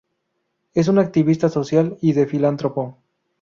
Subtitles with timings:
[0.73, 2.97] Es un activista social y de filántropo.